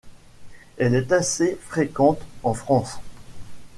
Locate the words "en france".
2.41-2.97